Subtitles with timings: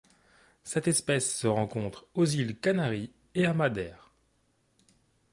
[0.63, 4.11] Cette espèce se rencontre aux îles Canaries et à Madère.